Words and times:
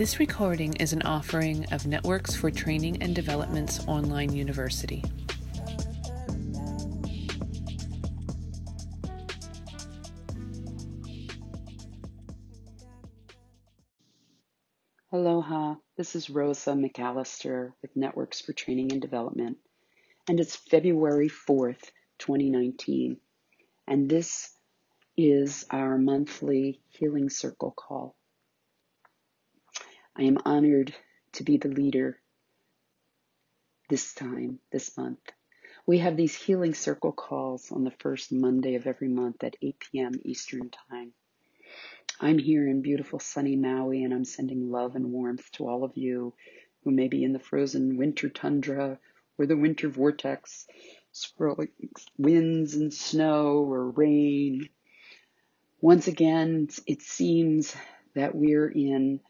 This 0.00 0.18
recording 0.18 0.76
is 0.76 0.94
an 0.94 1.02
offering 1.02 1.66
of 1.72 1.86
Networks 1.86 2.34
for 2.34 2.50
Training 2.50 3.02
and 3.02 3.14
Development's 3.14 3.86
online 3.86 4.32
university. 4.34 5.04
Aloha, 15.12 15.74
this 15.98 16.16
is 16.16 16.30
Rosa 16.30 16.70
McAllister 16.70 17.72
with 17.82 17.94
Networks 17.94 18.40
for 18.40 18.54
Training 18.54 18.92
and 18.92 19.02
Development, 19.02 19.58
and 20.26 20.40
it's 20.40 20.56
February 20.56 21.28
4th, 21.28 21.90
2019, 22.18 23.18
and 23.86 24.08
this 24.08 24.56
is 25.18 25.66
our 25.70 25.98
monthly 25.98 26.80
Healing 26.88 27.28
Circle 27.28 27.72
call. 27.72 28.16
I 30.20 30.24
am 30.24 30.36
honored 30.44 30.94
to 31.32 31.44
be 31.44 31.56
the 31.56 31.70
leader 31.70 32.20
this 33.88 34.12
time, 34.12 34.58
this 34.70 34.94
month. 34.98 35.32
We 35.86 35.96
have 35.96 36.14
these 36.14 36.34
Healing 36.34 36.74
Circle 36.74 37.12
calls 37.12 37.72
on 37.72 37.84
the 37.84 37.90
first 37.90 38.30
Monday 38.30 38.74
of 38.74 38.86
every 38.86 39.08
month 39.08 39.42
at 39.42 39.56
8 39.62 39.80
p.m. 39.80 40.12
Eastern 40.22 40.68
Time. 40.90 41.14
I'm 42.20 42.36
here 42.36 42.68
in 42.68 42.82
beautiful 42.82 43.18
sunny 43.18 43.56
Maui 43.56 44.04
and 44.04 44.12
I'm 44.12 44.26
sending 44.26 44.70
love 44.70 44.94
and 44.94 45.10
warmth 45.10 45.50
to 45.52 45.66
all 45.66 45.84
of 45.84 45.96
you 45.96 46.34
who 46.84 46.90
may 46.90 47.08
be 47.08 47.24
in 47.24 47.32
the 47.32 47.38
frozen 47.38 47.96
winter 47.96 48.28
tundra 48.28 48.98
or 49.38 49.46
the 49.46 49.56
winter 49.56 49.88
vortex, 49.88 50.66
swirling 51.12 51.70
winds 52.18 52.74
and 52.74 52.92
snow 52.92 53.64
or 53.64 53.88
rain. 53.88 54.68
Once 55.80 56.08
again, 56.08 56.68
it 56.86 57.00
seems 57.00 57.74
that 58.14 58.34
we're 58.34 58.68
in 58.68 59.20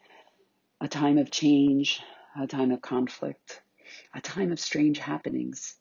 a 0.82 0.88
time 0.88 1.18
of 1.18 1.30
change, 1.30 2.00
a 2.38 2.46
time 2.46 2.70
of 2.70 2.80
conflict, 2.80 3.60
a 4.14 4.20
time 4.20 4.50
of 4.50 4.58
strange 4.58 4.98
happenings. 4.98 5.76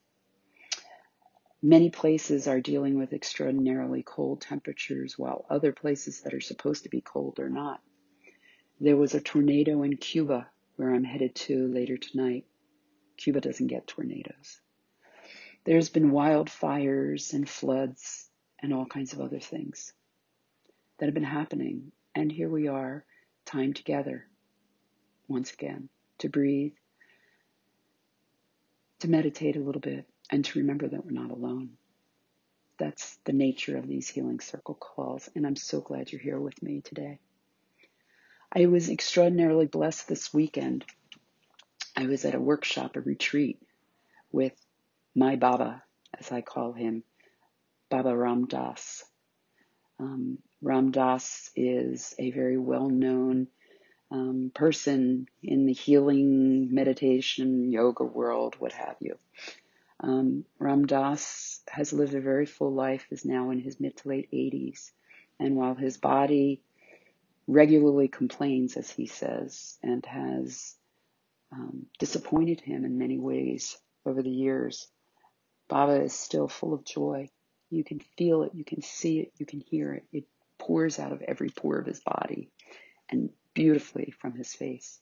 Many 1.61 1.89
places 1.89 2.49
are 2.49 2.59
dealing 2.59 2.97
with 2.97 3.13
extraordinarily 3.13 4.03
cold 4.03 4.41
temperatures, 4.41 5.17
while 5.17 5.45
other 5.49 5.71
places 5.71 6.21
that 6.21 6.33
are 6.33 6.41
supposed 6.41 6.83
to 6.83 6.89
be 6.89 6.99
cold 6.99 7.39
are 7.39 7.49
not. 7.49 7.81
There 8.81 8.97
was 8.97 9.13
a 9.13 9.21
tornado 9.21 9.83
in 9.83 9.95
Cuba, 9.95 10.49
where 10.75 10.93
I'm 10.93 11.05
headed 11.05 11.33
to 11.35 11.67
later 11.67 11.95
tonight. 11.95 12.45
Cuba 13.15 13.39
doesn't 13.39 13.67
get 13.67 13.87
tornadoes. 13.87 14.59
There's 15.65 15.89
been 15.89 16.11
wildfires 16.11 17.33
and 17.33 17.47
floods 17.47 18.29
and 18.61 18.73
all 18.73 18.85
kinds 18.85 19.13
of 19.13 19.21
other 19.21 19.39
things 19.39 19.93
that 20.97 21.05
have 21.05 21.13
been 21.13 21.23
happening. 21.23 21.93
And 22.15 22.29
here 22.29 22.49
we 22.49 22.67
are, 22.67 23.05
time 23.45 23.73
together 23.73 24.28
once 25.29 25.53
again, 25.53 25.89
to 26.17 26.27
breathe, 26.27 26.73
to 28.99 29.07
meditate 29.07 29.55
a 29.55 29.61
little 29.61 29.81
bit, 29.81 30.05
and 30.29 30.43
to 30.43 30.59
remember 30.59 30.87
that 30.87 31.05
we're 31.05 31.11
not 31.11 31.31
alone. 31.31 31.71
That's 32.77 33.17
the 33.25 33.33
nature 33.33 33.77
of 33.77 33.87
these 33.87 34.09
healing 34.09 34.39
circle 34.39 34.75
calls, 34.75 35.29
and 35.35 35.45
I'm 35.45 35.55
so 35.55 35.81
glad 35.81 36.11
you're 36.11 36.21
here 36.21 36.39
with 36.39 36.61
me 36.61 36.81
today. 36.81 37.19
I 38.51 38.65
was 38.65 38.89
extraordinarily 38.89 39.67
blessed 39.67 40.07
this 40.07 40.33
weekend. 40.33 40.83
I 41.95 42.07
was 42.07 42.25
at 42.25 42.35
a 42.35 42.39
workshop, 42.39 42.95
a 42.95 43.01
retreat 43.01 43.61
with 44.31 44.53
my 45.15 45.35
Baba, 45.35 45.83
as 46.17 46.31
I 46.31 46.41
call 46.41 46.73
him, 46.73 47.03
Baba 47.89 48.15
Ram 48.15 48.47
Dass. 48.47 49.03
Um, 49.99 50.39
Ram 50.61 50.91
Dass 50.91 51.51
is 51.55 52.15
a 52.17 52.31
very 52.31 52.57
well 52.57 52.89
known 52.89 53.47
um, 54.11 54.51
person 54.53 55.27
in 55.43 55.65
the 55.65 55.73
healing, 55.73 56.73
meditation, 56.73 57.71
yoga 57.71 58.03
world, 58.03 58.55
what 58.57 58.71
have 58.73 58.95
you. 58.99 59.17
Um, 60.01 60.45
Ram 60.57 60.87
Dass 60.87 61.61
has 61.69 61.93
lived 61.93 62.15
a 62.15 62.21
very 62.21 62.45
full 62.45 62.73
life, 62.73 63.05
is 63.11 63.25
now 63.25 63.51
in 63.51 63.59
his 63.59 63.79
mid 63.79 63.97
to 63.97 64.07
late 64.07 64.31
80s. 64.31 64.91
And 65.39 65.55
while 65.55 65.75
his 65.75 65.97
body 65.97 66.61
regularly 67.47 68.07
complains, 68.07 68.77
as 68.77 68.89
he 68.89 69.07
says, 69.07 69.77
and 69.83 70.05
has 70.05 70.75
um, 71.51 71.87
disappointed 71.97 72.61
him 72.61 72.85
in 72.85 72.97
many 72.97 73.17
ways 73.17 73.77
over 74.05 74.21
the 74.21 74.29
years, 74.29 74.87
Baba 75.67 76.01
is 76.01 76.13
still 76.13 76.47
full 76.47 76.73
of 76.73 76.85
joy. 76.85 77.29
You 77.69 77.83
can 77.83 77.99
feel 78.17 78.43
it, 78.43 78.51
you 78.53 78.63
can 78.63 78.81
see 78.81 79.19
it, 79.19 79.33
you 79.37 79.45
can 79.45 79.59
hear 79.59 79.93
it. 79.93 80.05
It 80.11 80.23
pours 80.57 80.99
out 80.99 81.11
of 81.11 81.21
every 81.21 81.49
pore 81.49 81.77
of 81.77 81.85
his 81.85 81.99
body. 81.99 82.49
And 83.09 83.29
beautifully 83.59 84.13
from 84.21 84.37
his 84.37 84.53
face. 84.53 85.01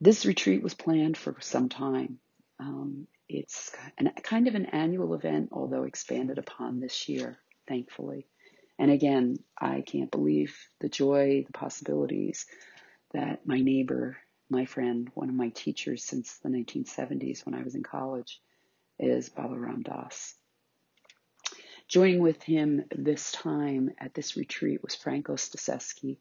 This 0.00 0.24
retreat 0.24 0.62
was 0.62 0.74
planned 0.74 1.16
for 1.16 1.34
some 1.40 1.68
time. 1.68 2.20
Um, 2.60 3.08
it's 3.28 3.72
an, 3.98 4.12
kind 4.22 4.46
of 4.46 4.54
an 4.54 4.66
annual 4.66 5.12
event, 5.14 5.48
although 5.50 5.82
expanded 5.82 6.38
upon 6.38 6.78
this 6.78 7.08
year, 7.08 7.36
thankfully. 7.66 8.28
And 8.78 8.92
again, 8.92 9.38
I 9.60 9.80
can't 9.80 10.12
believe 10.12 10.56
the 10.80 10.88
joy, 10.88 11.42
the 11.44 11.52
possibilities 11.52 12.46
that 13.12 13.44
my 13.44 13.58
neighbor, 13.58 14.16
my 14.48 14.64
friend, 14.64 15.10
one 15.14 15.28
of 15.28 15.34
my 15.34 15.48
teachers 15.48 16.04
since 16.04 16.38
the 16.44 16.48
1970s 16.48 17.44
when 17.44 17.56
I 17.56 17.64
was 17.64 17.74
in 17.74 17.82
college, 17.82 18.40
is 19.00 19.30
Baba 19.30 19.58
Ram 19.58 19.82
Dass. 19.82 20.36
Joining 21.88 22.20
with 22.20 22.40
him 22.44 22.84
this 22.94 23.32
time 23.32 23.90
at 23.98 24.14
this 24.14 24.36
retreat 24.36 24.80
was 24.80 24.94
Frank 24.94 25.26
Ostaseski, 25.26 26.18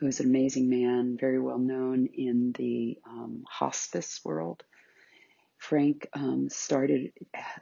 who's 0.00 0.18
an 0.18 0.26
amazing 0.26 0.70
man, 0.70 1.18
very 1.20 1.38
well 1.38 1.58
known 1.58 2.06
in 2.06 2.52
the 2.56 2.98
um, 3.06 3.44
hospice 3.46 4.20
world. 4.24 4.64
Frank 5.58 6.08
um, 6.14 6.48
started 6.48 7.12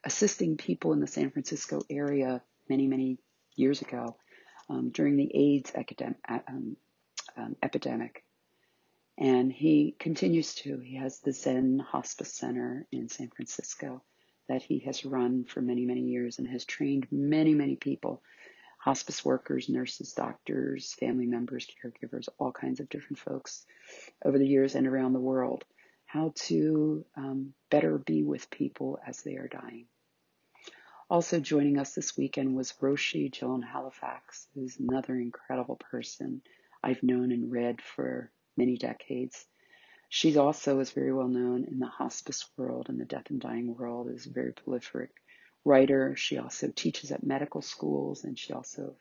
assisting 0.04 0.56
people 0.56 0.93
in 0.93 1.00
the 1.00 1.09
San 1.09 1.32
Francisco 1.32 1.81
area 1.91 2.41
many, 2.69 2.87
many 2.87 3.19
years 3.56 3.82
ago 3.82 4.16
um, 4.71 4.91
during 4.91 5.16
the 5.16 5.31
AIDS 5.34 5.72
um, 6.28 6.77
um, 7.37 7.56
epidemic. 7.60 8.22
And 9.19 9.53
he 9.53 9.97
continues 9.98 10.54
to. 10.56 10.78
He 10.78 10.94
has 10.97 11.19
the 11.19 11.32
Zen 11.32 11.81
Hospice 11.81 12.32
Center 12.32 12.87
in 12.93 13.09
San 13.09 13.31
Francisco 13.34 14.00
that 14.48 14.62
he 14.62 14.78
has 14.87 15.04
run 15.04 15.44
for 15.44 15.60
many, 15.60 15.84
many 15.84 16.03
years 16.03 16.38
and 16.38 16.47
has 16.47 16.65
trained 16.65 17.09
many, 17.10 17.53
many 17.53 17.75
people 17.75 18.22
hospice 18.78 19.25
workers, 19.25 19.69
nurses, 19.69 20.12
doctors, 20.12 20.94
family 20.94 21.27
members, 21.27 21.66
caregivers, 21.83 22.28
all 22.39 22.53
kinds 22.53 22.81
of 22.81 22.89
different 22.89 23.19
folks 23.19 23.66
over 24.25 24.39
the 24.39 24.47
years 24.47 24.75
and 24.75 24.87
around 24.87 25.12
the 25.12 25.21
world, 25.21 25.65
how 26.06 26.33
to 26.34 27.05
um, 27.16 27.53
better 27.71 27.99
be 27.99 28.22
with 28.22 28.50
people 28.50 28.99
as 29.06 29.21
they 29.22 29.37
are 29.37 29.49
dying. 29.49 29.87
Also 31.11 31.41
joining 31.41 31.78
us 31.78 31.94
this 31.94 32.16
weekend 32.16 32.55
was 32.55 32.72
Roshi 32.81 33.31
Joan 33.33 33.62
Halifax, 33.62 34.47
who's 34.55 34.78
another 34.78 35.16
incredible 35.16 35.77
person 35.77 36.43
I've 36.83 37.03
known 37.03 37.33
and 37.33 37.50
read 37.50 37.83
for 37.83 38.31
many 38.56 38.77
decades. 38.77 39.45
She 40.09 40.37
also 40.37 40.78
is 40.81 40.93
very 40.93 41.12
well 41.12 41.28
known 41.28 41.65
in 41.65 41.78
the 41.78 41.87
hospice 41.87 42.49
world 42.56 42.89
and 42.89 43.00
the 43.00 43.05
death 43.05 43.31
and 43.31 43.41
dying 43.41 43.75
world, 43.75 44.09
is 44.10 44.25
very 44.25 44.53
prolific 44.53 45.10
writer. 45.68 46.16
She 46.16 46.38
also 46.38 46.72
teaches 46.74 47.12
at 47.12 47.22
medical 47.22 47.62
schools, 47.62 48.24
and 48.24 48.38
she 48.38 48.52
also 48.52 48.96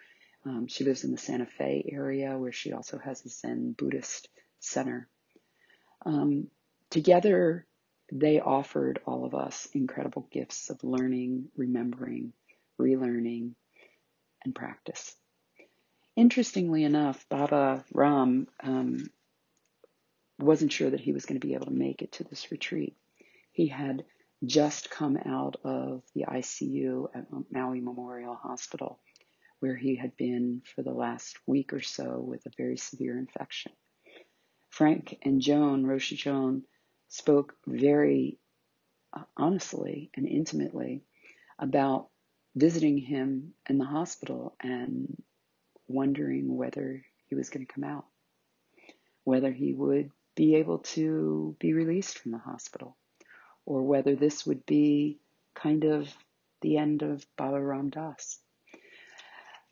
um, 0.45 0.67
she 0.67 0.83
lives 0.83 1.03
in 1.03 1.11
the 1.11 1.17
Santa 1.17 1.45
Fe 1.45 1.89
area, 1.91 2.37
where 2.37 2.51
she 2.51 2.71
also 2.73 2.97
has 2.99 3.25
a 3.25 3.29
Zen 3.29 3.73
Buddhist 3.77 4.29
center. 4.59 5.09
Um, 6.05 6.47
together, 6.89 7.65
they 8.11 8.39
offered 8.39 9.01
all 9.05 9.25
of 9.25 9.35
us 9.35 9.67
incredible 9.73 10.27
gifts 10.31 10.69
of 10.69 10.83
learning, 10.83 11.49
remembering, 11.57 12.33
relearning, 12.79 13.53
and 14.43 14.55
practice. 14.55 15.15
Interestingly 16.15 16.83
enough, 16.83 17.25
Baba 17.29 17.83
Ram 17.93 18.47
um, 18.63 19.09
wasn't 20.39 20.71
sure 20.71 20.89
that 20.89 21.01
he 21.01 21.11
was 21.11 21.25
going 21.25 21.39
to 21.39 21.45
be 21.45 21.55
able 21.55 21.65
to 21.65 21.71
make 21.71 22.01
it 22.01 22.13
to 22.13 22.23
this 22.23 22.51
retreat. 22.51 22.95
He 23.51 23.67
had 23.67 24.05
just 24.45 24.89
come 24.89 25.17
out 25.17 25.55
of 25.63 26.03
the 26.13 26.25
ICU 26.25 27.07
at 27.15 27.25
Maui 27.51 27.81
Memorial 27.81 28.35
Hospital, 28.35 28.99
where 29.59 29.75
he 29.75 29.95
had 29.95 30.15
been 30.15 30.61
for 30.75 30.83
the 30.83 30.93
last 30.93 31.37
week 31.47 31.73
or 31.73 31.81
so 31.81 32.19
with 32.19 32.45
a 32.45 32.51
very 32.55 32.77
severe 32.77 33.17
infection. 33.17 33.71
Frank 34.69 35.17
and 35.23 35.41
Joan, 35.41 35.85
Roshi 35.85 36.15
Joan, 36.15 36.63
spoke 37.07 37.55
very 37.65 38.37
uh, 39.13 39.23
honestly 39.35 40.11
and 40.15 40.27
intimately 40.27 41.03
about 41.57 42.09
visiting 42.55 42.97
him 42.97 43.53
in 43.67 43.77
the 43.79 43.85
hospital 43.85 44.55
and 44.61 45.21
wondering 45.87 46.55
whether 46.55 47.03
he 47.27 47.35
was 47.35 47.49
going 47.49 47.65
to 47.65 47.73
come 47.73 47.83
out, 47.83 48.05
whether 49.23 49.51
he 49.51 49.73
would 49.73 50.11
be 50.35 50.55
able 50.55 50.79
to 50.79 51.55
be 51.59 51.73
released 51.73 52.19
from 52.19 52.31
the 52.31 52.37
hospital 52.37 52.95
or 53.67 53.83
whether 53.83 54.15
this 54.15 54.45
would 54.45 54.65
be 54.65 55.19
kind 55.53 55.83
of 55.83 56.11
the 56.61 56.77
end 56.77 57.03
of 57.03 57.27
Baba 57.35 57.61
Ram 57.61 57.89
Dass. 57.89 58.39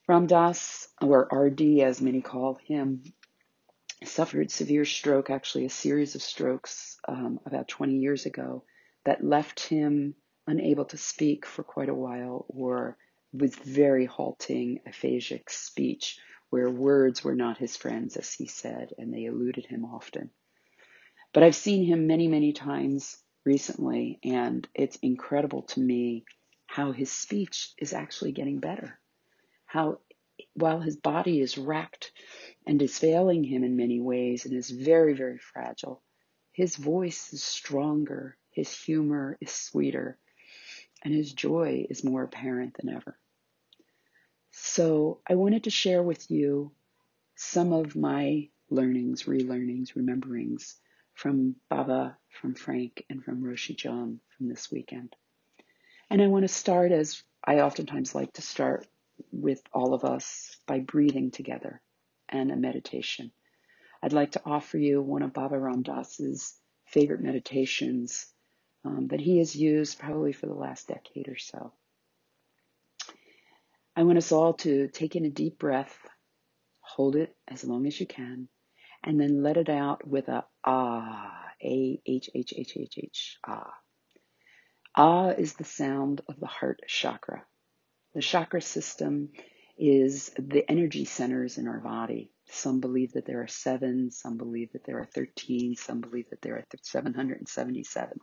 Ram 0.08 0.28
Dass, 0.28 0.90
or 1.02 1.28
RD 1.32 1.80
as 1.80 2.02
many 2.02 2.22
call 2.22 2.56
him, 2.56 3.04
suffered 4.04 4.52
severe 4.52 4.84
stroke, 4.84 5.30
actually 5.30 5.66
a 5.66 5.70
series 5.70 6.14
of 6.14 6.22
strokes 6.22 6.98
um, 7.08 7.40
about 7.46 7.70
20 7.70 7.96
years 7.96 8.26
ago 8.26 8.66
that 9.06 9.24
left 9.24 9.62
him 9.62 10.14
unable 10.46 10.86
to 10.86 10.98
speak 10.98 11.46
for 11.46 11.64
quite 11.64 11.90
a 11.90 11.94
while 11.94 12.46
or 12.50 12.98
with 13.32 13.56
very 13.56 14.06
halting 14.06 14.82
aphasic 14.86 15.50
speech 15.50 16.20
where 16.50 16.70
words 16.70 17.24
were 17.24 17.36
not 17.36 17.58
his 17.58 17.78
friends, 17.78 18.18
as 18.18 18.32
he 18.34 18.46
said, 18.46 18.94
and 18.98 19.14
they 19.14 19.24
eluded 19.24 19.66
him 19.66 19.86
often. 19.86 20.30
But 21.34 21.44
I've 21.44 21.56
seen 21.56 21.86
him 21.86 22.08
many, 22.08 22.28
many 22.28 22.52
times 22.52 23.18
recently, 23.46 24.20
and 24.24 24.68
it's 24.74 24.98
incredible 24.98 25.62
to 25.62 25.80
me 25.80 26.26
how 26.66 26.92
his 26.92 27.12
speech 27.12 27.72
is 27.78 27.94
actually 27.94 28.32
getting 28.32 28.60
better. 28.60 29.00
How, 29.66 30.00
while 30.54 30.80
his 30.80 30.98
body 30.98 31.40
is 31.40 31.58
wrecked 31.58 32.12
and 32.66 32.82
is 32.82 32.98
failing 32.98 33.44
him 33.44 33.64
in 33.64 33.78
many 33.78 34.02
ways 34.02 34.46
and 34.46 34.54
is 34.54 34.70
very, 34.70 35.14
very 35.14 35.38
fragile, 35.38 36.02
his 36.52 36.76
voice 36.76 37.34
is 37.34 37.44
stronger, 37.44 38.38
his 38.52 38.76
humor 38.76 39.38
is 39.40 39.52
sweeter, 39.52 40.18
and 41.04 41.14
his 41.14 41.32
joy 41.34 41.86
is 41.90 42.04
more 42.04 42.24
apparent 42.24 42.76
than 42.78 42.90
ever. 42.90 43.18
So 44.52 45.20
I 45.30 45.36
wanted 45.36 45.66
to 45.66 45.70
share 45.70 46.02
with 46.02 46.32
you 46.32 46.72
some 47.36 47.74
of 47.74 47.96
my 47.96 48.50
learnings, 48.70 49.24
relearnings, 49.24 49.94
rememberings 49.96 50.76
from 51.16 51.56
Baba, 51.70 52.18
from 52.30 52.54
Frank, 52.54 53.04
and 53.10 53.24
from 53.24 53.42
Roshi 53.42 53.76
Joan 53.76 54.20
from 54.38 54.48
this 54.48 54.72
weekend. 54.72 55.16
And 56.10 56.22
I 56.22 56.28
want 56.28 56.44
to 56.44 56.50
start 56.54 56.92
as 56.92 57.24
I 57.44 57.62
oftentimes 57.62 58.14
like 58.14 58.34
to 58.34 58.42
start 58.42 58.86
with 59.32 59.62
all 59.74 59.94
of 59.94 60.04
us 60.04 60.58
by 60.68 60.80
breathing 60.80 61.32
together 61.32 61.82
and 62.30 62.52
a 62.52 62.56
meditation. 62.56 63.32
I'd 64.04 64.14
like 64.14 64.34
to 64.34 64.42
offer 64.46 64.78
you 64.78 65.02
one 65.02 65.24
of 65.24 65.34
Baba 65.34 65.58
Ram 65.58 65.82
Dass's 65.82 66.54
favorite 66.86 67.22
meditations 67.22 68.28
um, 68.84 69.08
that 69.08 69.22
he 69.22 69.40
has 69.40 69.56
used 69.56 69.98
probably 69.98 70.34
for 70.34 70.46
the 70.46 70.54
last 70.54 70.88
decade 70.88 71.28
or 71.28 71.38
so. 71.38 71.74
I 73.96 74.04
want 74.04 74.18
us 74.18 74.32
all 74.32 74.54
to 74.56 74.90
take 74.90 75.16
in 75.16 75.26
a 75.26 75.30
deep 75.30 75.58
breath, 75.58 75.98
hold 76.82 77.16
it 77.16 77.34
as 77.48 77.64
long 77.64 77.88
as 77.88 78.00
you 78.00 78.06
can, 78.06 78.50
and 79.06 79.22
then 79.22 79.44
let 79.44 79.58
it 79.58 79.70
out 79.70 80.06
with 80.06 80.28
a 80.30 80.44
ah, 80.66 81.46
A 81.64 82.02
H 82.06 82.30
H 82.34 82.54
H 82.58 82.74
H 82.76 82.98
H, 82.98 83.38
ah. 83.48 83.74
Ah 84.96 85.30
is 85.30 85.54
the 85.54 85.64
sound 85.64 86.22
of 86.28 86.40
the 86.40 86.48
heart 86.48 86.82
chakra. 86.88 87.46
The 88.16 88.22
chakra 88.22 88.62
system 88.62 89.30
is 89.78 90.32
the 90.40 90.70
energy 90.70 91.06
centers 91.06 91.58
in 91.58 91.68
our 91.68 91.80
body. 91.80 92.32
Some 92.50 92.80
believe 92.80 93.14
that 93.14 93.26
there 93.26 93.42
are 93.42 93.48
seven, 93.48 94.10
some 94.12 94.38
believe 94.38 94.72
that 94.74 94.86
there 94.86 95.00
are 95.00 95.06
13, 95.06 95.76
some 95.76 96.02
believe 96.02 96.30
that 96.32 96.42
there 96.42 96.56
are 96.56 96.66
777 96.82 98.18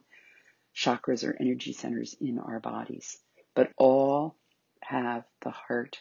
chakras 0.75 1.25
or 1.28 1.37
energy 1.38 1.73
centers 1.75 2.17
in 2.20 2.38
our 2.38 2.61
bodies. 2.61 3.19
But 3.55 3.70
all 3.76 4.37
have 4.82 5.25
the 5.43 5.50
heart 5.50 6.00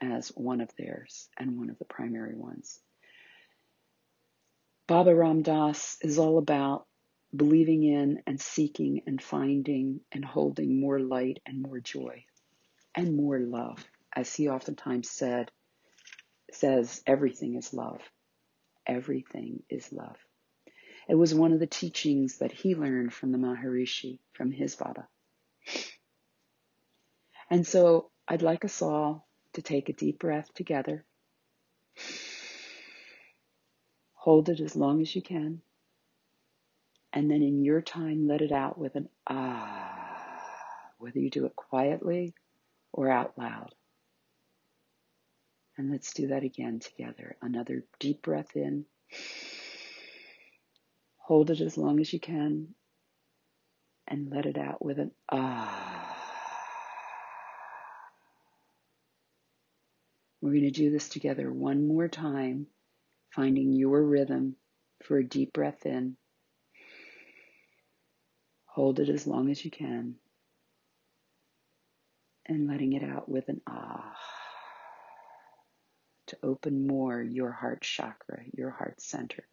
as 0.00 0.28
one 0.28 0.60
of 0.60 0.70
theirs 0.78 1.28
and 1.38 1.58
one 1.58 1.70
of 1.70 1.78
the 1.78 1.84
primary 1.84 2.34
ones. 2.36 2.80
Baba 4.88 5.14
Ram 5.14 5.42
Dass 5.42 5.98
is 6.00 6.18
all 6.18 6.38
about 6.38 6.86
believing 7.36 7.84
in 7.84 8.22
and 8.26 8.40
seeking 8.40 9.02
and 9.06 9.22
finding 9.22 10.00
and 10.10 10.24
holding 10.24 10.80
more 10.80 10.98
light 10.98 11.40
and 11.44 11.60
more 11.60 11.78
joy 11.78 12.24
and 12.94 13.14
more 13.14 13.38
love. 13.38 13.84
As 14.16 14.34
he 14.34 14.48
oftentimes 14.48 15.10
said, 15.10 15.52
says 16.50 17.02
everything 17.06 17.56
is 17.56 17.74
love. 17.74 18.00
Everything 18.86 19.62
is 19.68 19.92
love. 19.92 20.16
It 21.06 21.16
was 21.16 21.34
one 21.34 21.52
of 21.52 21.60
the 21.60 21.66
teachings 21.66 22.38
that 22.38 22.52
he 22.52 22.74
learned 22.74 23.12
from 23.12 23.30
the 23.30 23.38
Maharishi, 23.38 24.20
from 24.32 24.50
his 24.50 24.74
Baba. 24.74 25.06
And 27.50 27.66
so 27.66 28.10
I'd 28.26 28.40
like 28.40 28.64
us 28.64 28.80
all 28.80 29.28
to 29.52 29.60
take 29.60 29.90
a 29.90 29.92
deep 29.92 30.18
breath 30.18 30.50
together. 30.54 31.04
Hold 34.28 34.50
it 34.50 34.60
as 34.60 34.76
long 34.76 35.00
as 35.00 35.16
you 35.16 35.22
can. 35.22 35.62
And 37.14 37.30
then 37.30 37.40
in 37.40 37.64
your 37.64 37.80
time, 37.80 38.28
let 38.28 38.42
it 38.42 38.52
out 38.52 38.76
with 38.76 38.94
an 38.94 39.08
ah, 39.26 40.52
whether 40.98 41.18
you 41.18 41.30
do 41.30 41.46
it 41.46 41.56
quietly 41.56 42.34
or 42.92 43.10
out 43.10 43.38
loud. 43.38 43.74
And 45.78 45.90
let's 45.90 46.12
do 46.12 46.26
that 46.26 46.42
again 46.42 46.78
together. 46.78 47.36
Another 47.40 47.84
deep 48.00 48.20
breath 48.20 48.54
in. 48.54 48.84
Hold 51.16 51.50
it 51.50 51.62
as 51.62 51.78
long 51.78 51.98
as 51.98 52.12
you 52.12 52.20
can. 52.20 52.74
And 54.06 54.30
let 54.30 54.44
it 54.44 54.58
out 54.58 54.84
with 54.84 54.98
an 54.98 55.12
ah. 55.32 56.18
We're 60.42 60.50
going 60.50 60.64
to 60.64 60.70
do 60.70 60.90
this 60.90 61.08
together 61.08 61.50
one 61.50 61.88
more 61.88 62.08
time, 62.08 62.66
finding 63.34 63.72
your 63.72 64.02
rhythm 64.02 64.56
for 65.02 65.18
a 65.18 65.24
deep 65.24 65.52
breath 65.52 65.86
in. 65.86 66.16
Hold 68.66 69.00
it 69.00 69.08
as 69.08 69.26
long 69.26 69.50
as 69.50 69.64
you 69.64 69.70
can. 69.70 70.16
And 72.46 72.68
letting 72.68 72.94
it 72.94 73.02
out 73.02 73.28
with 73.28 73.48
an 73.48 73.60
ah 73.66 74.16
to 76.28 76.38
open 76.42 76.86
more 76.86 77.20
your 77.22 77.50
heart 77.50 77.80
chakra, 77.82 78.42
your 78.54 78.70
heart 78.70 79.00
center. 79.00 79.44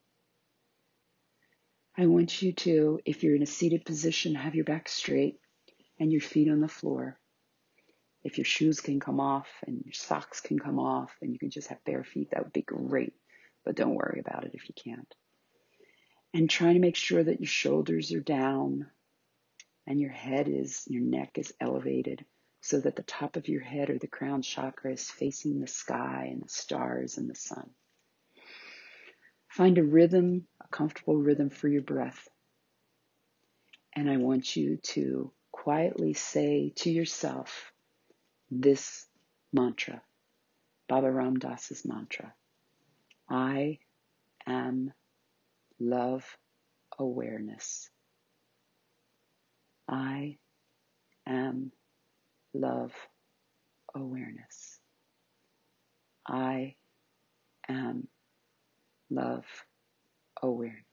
I 1.97 2.05
want 2.07 2.41
you 2.41 2.53
to, 2.53 2.99
if 3.05 3.23
you're 3.23 3.35
in 3.35 3.41
a 3.41 3.47
seated 3.47 3.85
position, 3.85 4.35
have 4.35 4.55
your 4.55 4.65
back 4.65 4.89
straight 4.89 5.39
and 5.99 6.11
your 6.11 6.21
feet 6.21 6.49
on 6.49 6.59
the 6.59 6.67
floor. 6.67 7.17
If 8.23 8.37
your 8.37 8.45
shoes 8.45 8.81
can 8.81 8.99
come 8.99 9.19
off 9.19 9.47
and 9.65 9.81
your 9.85 9.93
socks 9.93 10.41
can 10.41 10.59
come 10.59 10.79
off 10.79 11.15
and 11.21 11.31
you 11.31 11.39
can 11.39 11.51
just 11.51 11.69
have 11.69 11.83
bare 11.85 12.03
feet, 12.03 12.31
that 12.31 12.43
would 12.43 12.53
be 12.53 12.63
great. 12.63 13.13
But 13.65 13.75
don't 13.75 13.95
worry 13.95 14.21
about 14.25 14.45
it 14.45 14.51
if 14.53 14.69
you 14.69 14.75
can't. 14.75 15.13
And 16.33 16.49
try 16.49 16.73
to 16.73 16.79
make 16.79 16.95
sure 16.95 17.23
that 17.23 17.39
your 17.39 17.47
shoulders 17.47 18.13
are 18.13 18.19
down 18.19 18.87
and 19.87 19.99
your 19.99 20.11
head 20.11 20.47
is, 20.47 20.83
your 20.87 21.01
neck 21.01 21.37
is 21.37 21.53
elevated 21.59 22.25
so 22.61 22.79
that 22.79 22.95
the 22.95 23.03
top 23.03 23.35
of 23.35 23.47
your 23.47 23.61
head 23.61 23.89
or 23.89 23.99
the 23.99 24.07
crown 24.07 24.41
chakra 24.41 24.91
is 24.91 25.09
facing 25.09 25.59
the 25.59 25.67
sky 25.67 26.29
and 26.31 26.43
the 26.43 26.49
stars 26.49 27.17
and 27.17 27.29
the 27.29 27.35
sun. 27.35 27.69
Find 29.47 29.77
a 29.77 29.83
rhythm, 29.83 30.47
a 30.63 30.67
comfortable 30.67 31.15
rhythm 31.15 31.49
for 31.49 31.67
your 31.67 31.83
breath. 31.83 32.27
And 33.95 34.09
I 34.09 34.17
want 34.17 34.55
you 34.55 34.77
to 34.77 35.31
quietly 35.51 36.13
say 36.13 36.73
to 36.77 36.89
yourself, 36.89 37.71
this 38.51 39.05
mantra, 39.53 40.01
Baba 40.89 41.09
Ram 41.11 41.37
Dass's 41.37 41.85
mantra. 41.85 42.33
I 43.29 43.79
am 44.47 44.93
love 45.79 46.25
awareness. 46.99 47.89
I 49.87 50.37
am 51.27 51.71
love 52.53 52.93
awareness. 53.95 54.79
I 56.27 56.75
am 57.67 58.07
love 59.09 59.45
awareness. 60.41 60.83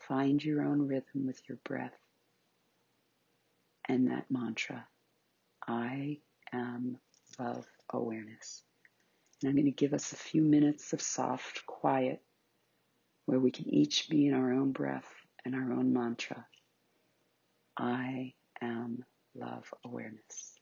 Find 0.00 0.44
your 0.44 0.62
own 0.62 0.82
rhythm 0.86 1.26
with 1.26 1.40
your 1.48 1.58
breath 1.64 1.96
and 3.88 4.10
that 4.10 4.26
mantra. 4.30 4.86
I 5.66 6.18
am 6.52 6.98
love 7.38 7.66
awareness. 7.92 8.62
And 9.42 9.50
I'm 9.50 9.56
going 9.56 9.66
to 9.66 9.70
give 9.72 9.94
us 9.94 10.12
a 10.12 10.16
few 10.16 10.42
minutes 10.42 10.92
of 10.92 11.02
soft 11.02 11.66
quiet 11.66 12.22
where 13.26 13.40
we 13.40 13.50
can 13.50 13.68
each 13.68 14.08
be 14.08 14.26
in 14.26 14.34
our 14.34 14.52
own 14.52 14.72
breath 14.72 15.08
and 15.44 15.54
our 15.54 15.72
own 15.72 15.92
mantra. 15.92 16.46
I 17.76 18.34
am 18.60 19.04
love 19.34 19.72
awareness. 19.84 20.53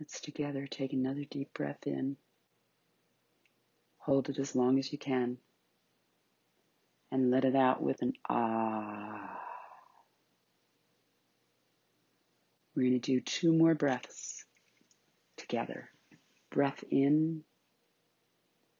Let's 0.00 0.22
together 0.22 0.66
take 0.66 0.94
another 0.94 1.24
deep 1.30 1.52
breath 1.52 1.86
in. 1.86 2.16
Hold 3.98 4.30
it 4.30 4.38
as 4.38 4.56
long 4.56 4.78
as 4.78 4.90
you 4.90 4.98
can. 4.98 5.36
And 7.12 7.30
let 7.30 7.44
it 7.44 7.54
out 7.54 7.82
with 7.82 8.00
an 8.00 8.14
ah. 8.26 9.38
We're 12.74 12.84
going 12.84 12.98
to 12.98 12.98
do 12.98 13.20
two 13.20 13.52
more 13.52 13.74
breaths 13.74 14.46
together. 15.36 15.90
Breath 16.50 16.82
in. 16.90 17.44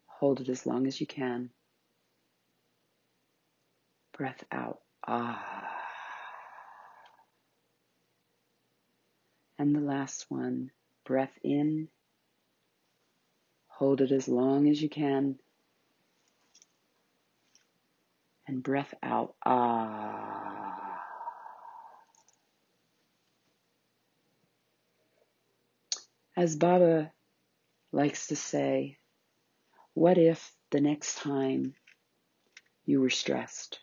Hold 0.06 0.40
it 0.40 0.48
as 0.48 0.64
long 0.64 0.86
as 0.86 1.02
you 1.02 1.06
can. 1.06 1.50
Breath 4.16 4.42
out. 4.50 4.80
Ah. 5.06 5.68
And 9.58 9.76
the 9.76 9.80
last 9.80 10.24
one. 10.30 10.70
Breath 11.10 11.36
in. 11.42 11.88
Hold 13.66 14.00
it 14.00 14.12
as 14.12 14.28
long 14.28 14.68
as 14.68 14.80
you 14.80 14.88
can. 14.88 15.40
And 18.46 18.62
breath 18.62 18.94
out. 19.02 19.34
Ah. 19.44 21.02
As 26.36 26.54
Baba 26.54 27.10
likes 27.90 28.28
to 28.28 28.36
say, 28.36 28.96
what 29.94 30.16
if 30.16 30.52
the 30.70 30.80
next 30.80 31.16
time 31.16 31.74
you 32.84 33.00
were 33.00 33.10
stressed? 33.10 33.80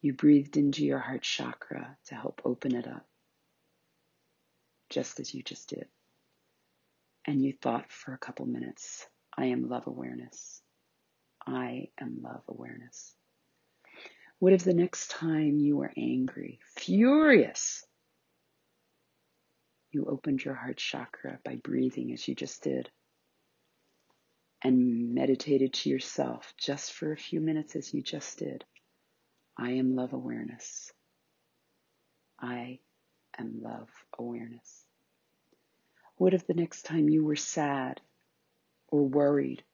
You 0.00 0.12
breathed 0.12 0.56
into 0.56 0.84
your 0.84 1.00
heart 1.00 1.22
chakra 1.22 1.98
to 2.04 2.14
help 2.14 2.42
open 2.44 2.76
it 2.76 2.86
up 2.86 3.04
just 4.94 5.18
as 5.18 5.34
you 5.34 5.42
just 5.42 5.68
did. 5.68 5.86
And 7.26 7.42
you 7.42 7.52
thought 7.60 7.90
for 7.90 8.14
a 8.14 8.18
couple 8.18 8.46
minutes, 8.46 9.06
I 9.36 9.46
am 9.46 9.68
love 9.68 9.88
awareness. 9.88 10.62
I 11.44 11.88
am 12.00 12.20
love 12.22 12.42
awareness. 12.48 13.12
What 14.38 14.52
if 14.52 14.62
the 14.62 14.72
next 14.72 15.10
time 15.10 15.58
you 15.58 15.76
were 15.76 15.92
angry, 15.96 16.60
furious, 16.76 17.84
you 19.90 20.06
opened 20.06 20.44
your 20.44 20.54
heart 20.54 20.76
chakra 20.76 21.40
by 21.44 21.56
breathing 21.56 22.12
as 22.12 22.28
you 22.28 22.36
just 22.36 22.62
did 22.62 22.88
and 24.62 25.12
meditated 25.14 25.72
to 25.72 25.90
yourself 25.90 26.54
just 26.56 26.92
for 26.92 27.12
a 27.12 27.16
few 27.16 27.40
minutes 27.40 27.74
as 27.74 27.92
you 27.92 28.02
just 28.02 28.38
did. 28.38 28.64
I 29.58 29.72
am 29.72 29.96
love 29.96 30.12
awareness. 30.12 30.92
I 32.40 32.78
am 33.38 33.60
love 33.60 33.88
awareness? 34.18 34.83
What 36.16 36.34
if 36.34 36.46
the 36.46 36.54
next 36.54 36.82
time 36.82 37.08
you 37.08 37.24
were 37.24 37.36
sad 37.36 38.00
or 38.88 39.02
worried 39.08 39.64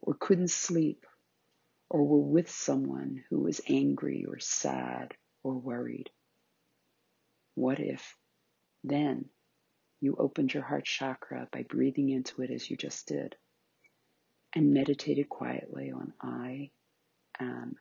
or 0.00 0.14
couldn't 0.14 0.48
sleep 0.50 1.04
or 1.90 2.04
were 2.06 2.22
with 2.22 2.50
someone 2.50 3.24
who 3.28 3.40
was 3.40 3.60
angry 3.68 4.24
or 4.26 4.38
sad 4.38 5.14
or 5.42 5.54
worried? 5.54 6.10
What 7.54 7.80
if 7.80 8.16
then 8.84 9.28
you 10.00 10.16
opened 10.16 10.54
your 10.54 10.62
heart 10.62 10.84
chakra 10.84 11.48
by 11.52 11.64
breathing 11.64 12.08
into 12.08 12.42
it 12.42 12.50
as 12.50 12.70
you 12.70 12.76
just 12.76 13.06
did 13.08 13.36
and 14.54 14.72
meditated 14.72 15.28
quietly 15.28 15.90
on 15.90 16.14
I 16.20 16.70
am 17.40 17.76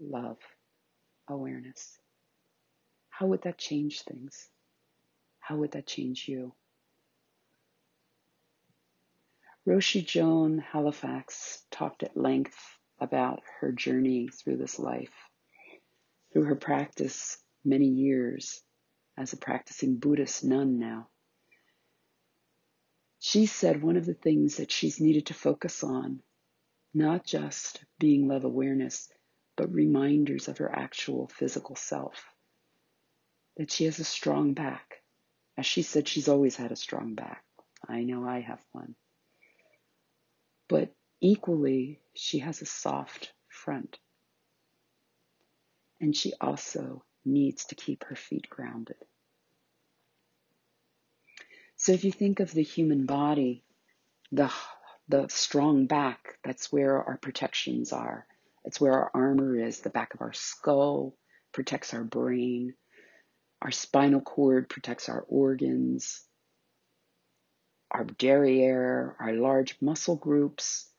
love 0.00 0.38
awareness? 1.28 1.96
How 3.10 3.26
would 3.26 3.42
that 3.42 3.58
change 3.58 4.02
things? 4.02 4.48
How 5.38 5.56
would 5.58 5.72
that 5.72 5.86
change 5.86 6.26
you? 6.26 6.54
Roshi 9.70 10.04
Joan 10.04 10.58
Halifax 10.58 11.64
talked 11.70 12.02
at 12.02 12.16
length 12.16 12.58
about 12.98 13.44
her 13.60 13.70
journey 13.70 14.26
through 14.26 14.56
this 14.56 14.80
life, 14.80 15.14
through 16.32 16.46
her 16.46 16.56
practice 16.56 17.38
many 17.64 17.86
years 17.86 18.64
as 19.16 19.32
a 19.32 19.36
practicing 19.36 19.98
Buddhist 19.98 20.42
nun 20.42 20.80
now. 20.80 21.08
She 23.20 23.46
said 23.46 23.80
one 23.80 23.96
of 23.96 24.06
the 24.06 24.14
things 24.14 24.56
that 24.56 24.72
she's 24.72 25.00
needed 25.00 25.26
to 25.26 25.34
focus 25.34 25.84
on, 25.84 26.20
not 26.92 27.24
just 27.24 27.84
being 28.00 28.26
love 28.26 28.42
awareness, 28.42 29.08
but 29.56 29.72
reminders 29.72 30.48
of 30.48 30.58
her 30.58 30.74
actual 30.74 31.28
physical 31.28 31.76
self 31.76 32.34
that 33.56 33.70
she 33.70 33.84
has 33.84 34.00
a 34.00 34.04
strong 34.04 34.52
back. 34.52 34.96
As 35.56 35.64
she 35.64 35.82
said, 35.82 36.08
she's 36.08 36.26
always 36.26 36.56
had 36.56 36.72
a 36.72 36.76
strong 36.76 37.14
back. 37.14 37.44
I 37.88 38.02
know 38.02 38.26
I 38.26 38.40
have 38.40 38.64
one. 38.72 38.96
Equally, 41.20 42.00
she 42.14 42.38
has 42.38 42.62
a 42.62 42.66
soft 42.66 43.32
front. 43.48 43.98
And 46.00 46.16
she 46.16 46.32
also 46.40 47.04
needs 47.24 47.66
to 47.66 47.74
keep 47.74 48.04
her 48.04 48.16
feet 48.16 48.48
grounded. 48.48 48.96
So 51.76 51.92
if 51.92 52.04
you 52.04 52.12
think 52.12 52.40
of 52.40 52.52
the 52.52 52.62
human 52.62 53.06
body, 53.06 53.64
the, 54.32 54.50
the 55.08 55.28
strong 55.28 55.86
back, 55.86 56.38
that's 56.44 56.72
where 56.72 57.02
our 57.02 57.18
protections 57.18 57.92
are. 57.92 58.26
It's 58.64 58.80
where 58.80 58.92
our 58.92 59.10
armor 59.14 59.56
is. 59.58 59.80
The 59.80 59.90
back 59.90 60.14
of 60.14 60.20
our 60.20 60.32
skull 60.32 61.14
protects 61.52 61.92
our 61.94 62.04
brain. 62.04 62.74
Our 63.62 63.70
spinal 63.70 64.20
cord 64.20 64.68
protects 64.68 65.08
our 65.08 65.24
organs. 65.28 66.22
Our 67.90 68.04
derriere, 68.04 69.16
our 69.18 69.32
large 69.32 69.76
muscle 69.80 70.16
groups, 70.16 70.89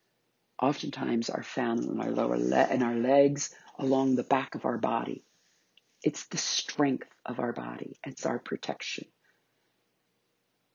oftentimes 0.62 1.30
are 1.30 1.44
found 1.44 1.86
in 1.86 2.00
our 2.00 2.12
lower 2.12 2.38
le- 2.38 2.70
in 2.70 2.84
our 2.84 2.96
legs, 2.96 3.54
along 3.80 4.16
the 4.16 4.24
back 4.24 4.56
of 4.56 4.66
our 4.66 4.78
body. 4.78 5.26
It's 6.04 6.28
the 6.28 6.38
strength 6.38 7.10
of 7.26 7.40
our 7.40 7.54
body. 7.54 8.00
It's 8.06 8.26
our 8.26 8.40
protection. 8.40 9.06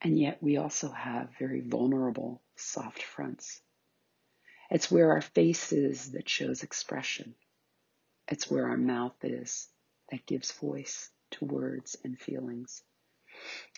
And 0.01 0.19
yet 0.19 0.41
we 0.41 0.57
also 0.57 0.91
have 0.91 1.29
very 1.39 1.61
vulnerable, 1.61 2.41
soft 2.55 3.01
fronts. 3.01 3.61
It's 4.69 4.91
where 4.91 5.11
our 5.13 5.21
face 5.21 5.71
is 5.71 6.11
that 6.11 6.29
shows 6.29 6.63
expression. 6.63 7.35
It's 8.27 8.49
where 8.49 8.67
our 8.67 8.77
mouth 8.77 9.15
is 9.23 9.69
that 10.11 10.25
gives 10.25 10.51
voice 10.51 11.09
to 11.31 11.45
words 11.45 11.97
and 12.03 12.19
feelings. 12.19 12.83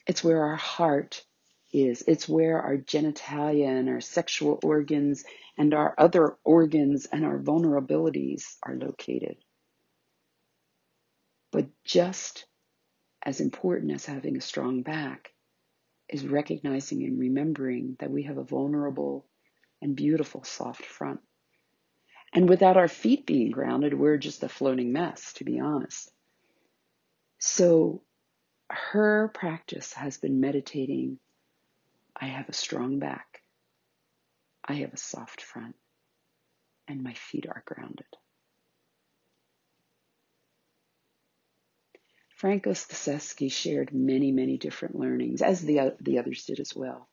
It's 0.08 0.24
where 0.24 0.44
our 0.44 0.56
heart 0.56 1.24
is. 1.72 2.04
It's 2.08 2.28
where 2.28 2.62
our 2.62 2.78
genitalia 2.78 3.68
and 3.68 3.90
our 3.90 4.02
sexual 4.02 4.60
organs 4.64 5.24
and 5.58 5.74
our 5.74 5.94
other 5.98 6.38
organs 6.44 7.06
and 7.06 7.26
our 7.26 7.40
vulnerabilities 7.40 8.44
are 8.64 8.76
located. 8.76 9.38
But 11.52 11.68
just 11.84 12.46
as 13.24 13.42
important 13.42 13.92
as 13.92 14.06
having 14.06 14.38
a 14.38 14.42
strong 14.42 14.82
back 14.82 15.32
is 16.08 16.26
recognizing 16.26 17.04
and 17.04 17.20
remembering 17.20 17.96
that 18.00 18.12
we 18.12 18.24
have 18.24 18.38
a 18.38 18.44
vulnerable 18.44 19.26
and 19.82 19.96
beautiful 19.96 20.44
soft 20.44 20.86
front. 20.86 21.20
And 22.34 22.48
without 22.48 22.78
our 22.78 22.88
feet 22.88 23.26
being 23.26 23.52
grounded, 23.52 23.94
we're 23.94 24.18
just 24.18 24.44
a 24.44 24.50
floating 24.50 24.94
mess, 24.94 25.34
to 25.34 25.44
be 25.44 25.60
honest. 25.60 26.12
So 27.40 28.04
her 28.70 29.32
practice 29.34 29.94
has 29.94 30.18
been 30.18 30.40
meditating. 30.40 31.18
I 32.22 32.26
have 32.28 32.50
a 32.50 32.54
strong 32.54 33.00
back. 33.00 33.42
I 34.68 34.74
have 34.76 34.94
a 34.94 34.98
soft 34.98 35.42
front 35.42 35.76
and 36.88 37.04
my 37.04 37.14
feet 37.14 37.46
are 37.48 37.64
grounded. 37.66 38.08
Frank 42.36 42.64
Ostaseski 42.64 43.52
shared 43.52 43.94
many, 43.94 44.32
many 44.32 44.58
different 44.58 44.96
learnings, 44.96 45.42
as 45.42 45.62
the, 45.62 45.96
the 46.00 46.20
others 46.20 46.46
did 46.46 46.60
as 46.60 46.76
well. 46.76 47.10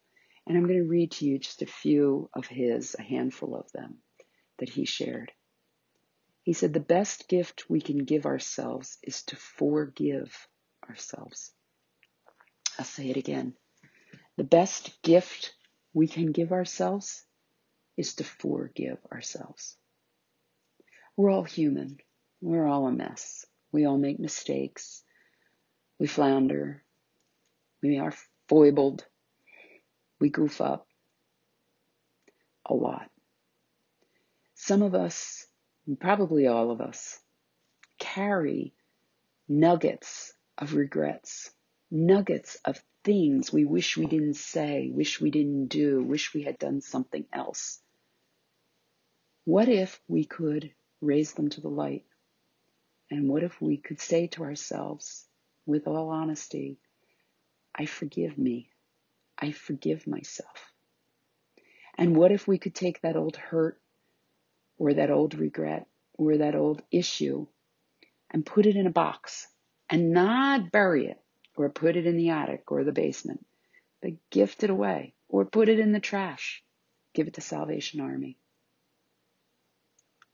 And 0.47 0.57
I'm 0.57 0.67
going 0.67 0.79
to 0.79 0.89
read 0.89 1.11
to 1.13 1.27
you 1.27 1.39
just 1.39 1.63
a 1.63 1.67
few 1.67 2.31
of 2.33 2.47
his, 2.47 2.95
a 2.99 3.03
handful 3.03 3.57
of 3.57 3.71
them 3.73 3.99
that 4.59 4.69
he 4.69 4.85
shared. 4.85 5.33
He 6.43 6.53
said, 6.53 6.73
The 6.73 6.81
best 6.81 7.29
gift 7.29 7.69
we 7.69 7.81
can 7.81 8.05
give 8.05 8.25
ourselves 8.25 8.99
is 9.03 9.25
to 9.25 9.37
forgive 9.37 10.49
ourselves. 10.89 11.51
I'll 12.79 12.85
say 12.85 13.11
it 13.11 13.17
again. 13.17 13.55
The 14.37 14.45
best 14.45 15.01
gift 15.03 15.55
we 15.95 16.09
can 16.09 16.33
give 16.33 16.53
ourselves 16.53 17.25
is 17.97 18.15
to 18.17 18.25
forgive 18.25 18.99
ourselves. 19.11 19.77
We're 21.17 21.31
all 21.31 21.45
human. 21.45 21.99
We're 22.41 22.67
all 22.67 22.87
a 22.87 22.93
mess. 22.93 23.47
We 23.73 23.87
all 23.87 23.99
make 23.99 24.21
mistakes. 24.21 25.03
We 25.99 26.07
flounder. 26.07 26.83
We 27.83 27.99
are 27.99 28.15
foibled. 28.49 29.05
We 30.21 30.29
goof 30.29 30.61
up 30.61 30.87
a 32.67 32.75
lot. 32.75 33.11
Some 34.55 34.83
of 34.83 34.95
us 34.95 35.47
probably 35.95 36.49
all 36.49 36.73
of 36.73 36.81
us, 36.81 37.21
carry 37.99 38.75
nuggets 39.49 40.33
of 40.59 40.75
regrets, 40.75 41.53
nuggets 41.91 42.59
of 42.65 42.83
things 43.07 43.53
we 43.53 43.65
wish 43.65 43.97
we 43.97 44.07
didn't 44.07 44.35
say, 44.35 44.91
wish 44.93 45.21
we 45.21 45.31
didn't 45.31 45.69
do, 45.69 46.03
wish 46.03 46.35
we 46.35 46.43
had 46.43 46.59
done 46.59 46.81
something 46.81 47.25
else. 47.33 47.81
What 49.45 49.69
if 49.69 50.01
we 50.09 50.25
could 50.25 50.73
raise 51.01 51.33
them 51.33 51.49
to 51.51 51.61
the 51.61 51.69
light? 51.69 52.05
And 53.09 53.29
what 53.29 53.45
if 53.45 53.63
we 53.63 53.77
could 53.77 54.01
say 54.01 54.27
to 54.33 54.43
ourselves, 54.43 55.25
with 55.67 55.87
all 55.87 56.11
honesty, 56.11 56.79
I 57.73 57.87
forgive 57.87 58.37
me. 58.37 58.71
I 59.39 59.53
forgive 59.53 60.09
myself. 60.09 60.73
And 61.97 62.17
what 62.17 62.33
if 62.33 62.49
we 62.49 62.59
could 62.59 62.75
take 62.75 63.03
that 63.03 63.17
old 63.17 63.37
hurt 63.37 63.81
or 64.79 64.95
that 64.95 65.13
old 65.13 65.35
regret 65.35 65.87
or 66.15 66.39
that 66.39 66.57
old 66.57 66.83
issue 66.91 67.47
and 68.33 68.45
put 68.45 68.67
it 68.67 68.75
in 68.75 68.89
a 68.89 68.91
box 68.91 69.47
and 69.89 70.11
not 70.11 70.73
bury 70.73 71.07
it 71.07 71.21
or 71.57 71.69
put 71.69 71.97
it 71.97 72.07
in 72.07 72.17
the 72.17 72.31
attic 72.31 72.71
or 72.71 72.85
the 72.85 72.93
basement, 72.93 73.45
but 74.03 74.13
gift 74.31 74.63
it 74.63 74.71
away 74.71 75.15
or 75.29 75.45
put 75.45 75.69
it 75.69 75.79
in 75.79 75.93
the 75.93 76.01
trash. 76.01 76.63
Give 77.15 77.27
it 77.27 77.35
to 77.35 77.41
Salvation 77.41 78.01
Army. 78.01 78.37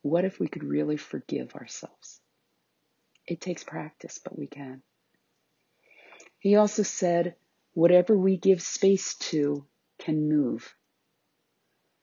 What 0.02 0.24
if 0.24 0.40
we 0.40 0.48
could 0.48 0.64
really 0.64 0.96
forgive 0.96 1.54
ourselves? 1.54 2.20
It 3.26 3.40
takes 3.40 3.62
practice, 3.62 4.18
but 4.22 4.36
we 4.36 4.48
can. 4.48 4.82
He 6.40 6.56
also 6.56 6.82
said, 6.82 7.36
whatever 7.72 8.18
we 8.18 8.36
give 8.36 8.60
space 8.60 9.14
to 9.14 9.64
can 9.98 10.28
move. 10.28 10.74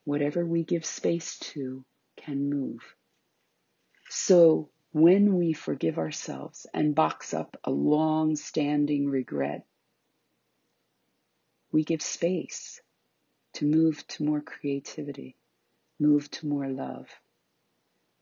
Whatever 0.06 0.46
we 0.46 0.64
give 0.64 0.86
space 0.86 1.38
to 1.40 1.84
can 2.16 2.50
move. 2.50 2.80
So 4.10 4.70
when 4.92 5.38
we 5.38 5.54
forgive 5.54 5.98
ourselves 5.98 6.66
and 6.74 6.96
box 6.96 7.34
up 7.34 7.58
a 7.64 7.72
long 7.72 8.36
standing 8.36 9.08
regret, 9.08 9.66
we 11.72 11.84
give 11.84 12.02
space 12.02 12.82
to 13.54 13.66
move 13.66 14.06
to 14.08 14.24
more 14.24 14.42
creativity, 14.42 15.36
move 16.00 16.30
to 16.32 16.48
more 16.48 16.68
love, 16.68 17.08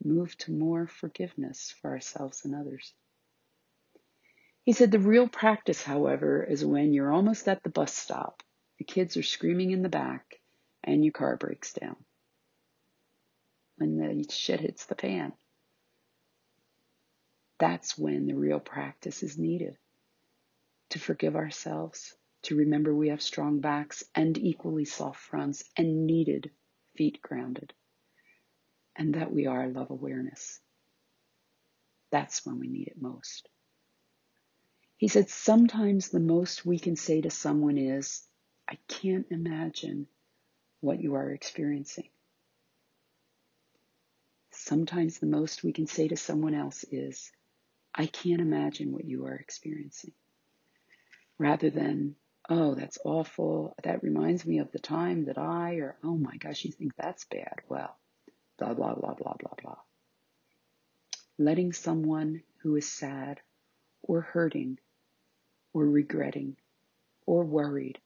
move 0.04 0.38
to 0.38 0.52
more 0.52 0.88
forgiveness 0.88 1.74
for 1.82 1.92
ourselves 1.92 2.44
and 2.44 2.54
others. 2.54 2.94
He 4.64 4.74
said 4.74 4.92
the 4.92 5.00
real 5.00 5.30
practice, 5.30 5.82
however, 5.82 6.44
is 6.44 6.66
when 6.66 6.94
you're 6.94 7.14
almost 7.14 7.48
at 7.48 7.64
the 7.64 7.70
bus 7.70 7.94
stop, 7.94 8.44
the 8.78 8.84
kids 8.84 9.16
are 9.16 9.24
screaming 9.24 9.72
in 9.72 9.82
the 9.82 9.90
back, 9.90 10.42
and 10.84 11.06
your 11.06 11.14
car 11.14 11.38
breaks 11.38 11.72
down. 11.72 11.96
When 13.78 13.98
the 13.98 14.30
shit 14.30 14.60
hits 14.60 14.86
the 14.86 14.96
fan. 14.96 15.32
That's 17.60 17.98
when 17.98 18.28
the 18.28 18.36
real 18.36 18.60
practice 18.60 19.24
is 19.24 19.38
needed. 19.38 19.78
To 20.90 21.00
forgive 21.00 21.36
ourselves, 21.36 22.16
to 22.44 22.56
remember 22.56 22.94
we 22.94 23.10
have 23.10 23.22
strong 23.22 23.60
backs 23.60 24.04
and 24.14 24.38
equally 24.38 24.86
soft 24.86 25.20
fronts 25.20 25.64
and 25.76 26.06
needed 26.06 26.52
feet 26.96 27.22
grounded, 27.22 27.74
and 28.96 29.16
that 29.16 29.34
we 29.34 29.48
are 29.48 29.68
love 29.68 29.90
awareness. 29.90 30.60
That's 32.12 32.46
when 32.46 32.60
we 32.60 32.68
need 32.68 32.88
it 32.88 33.02
most. 33.02 33.50
He 34.98 35.08
said, 35.08 35.30
sometimes 35.30 36.10
the 36.10 36.20
most 36.20 36.66
we 36.66 36.80
can 36.80 36.96
say 36.96 37.22
to 37.22 37.30
someone 37.30 37.78
is, 37.78 38.26
I 38.68 38.78
can't 38.88 39.28
imagine 39.30 40.08
what 40.80 41.02
you 41.02 41.16
are 41.16 41.32
experiencing. 41.32 42.10
Sometimes 44.52 45.20
the 45.20 45.28
most 45.28 45.64
we 45.64 45.72
can 45.72 45.88
say 45.88 46.08
to 46.08 46.18
someone 46.18 46.56
else 46.56 46.84
is, 46.92 47.32
I 47.98 48.06
can't 48.06 48.42
imagine 48.42 48.94
what 48.94 49.06
you 49.06 49.26
are 49.26 49.34
experiencing. 49.34 50.12
Rather 51.40 51.72
than, 51.72 52.16
oh, 52.48 52.76
that's 52.76 53.00
awful. 53.04 53.76
That 53.84 54.04
reminds 54.04 54.46
me 54.46 54.60
of 54.60 54.72
the 54.72 54.80
time 54.80 55.26
that 55.26 55.40
I, 55.40 55.76
or 55.76 55.98
oh 56.04 56.16
my 56.16 56.38
gosh, 56.38 56.64
you 56.64 56.72
think 56.72 56.96
that's 56.96 57.26
bad. 57.26 57.56
Well, 57.68 57.98
blah, 58.60 58.76
blah, 58.76 58.94
blah, 58.94 59.16
blah, 59.16 59.34
blah, 59.40 59.54
blah. 59.62 59.78
Letting 61.40 61.74
someone 61.74 62.44
who 62.62 62.76
is 62.76 62.88
sad 62.88 63.42
or 64.04 64.22
hurting 64.22 64.78
or 65.74 65.86
regretting 65.86 66.56
or 67.26 67.44
worried 67.44 67.98